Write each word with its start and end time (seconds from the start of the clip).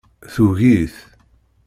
Tugi-t. 0.33 0.95